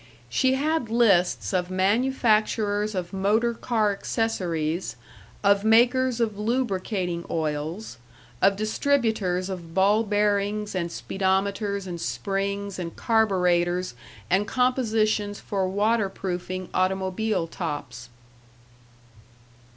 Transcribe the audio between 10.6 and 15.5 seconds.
and speedometers and springs and carburetors and compositions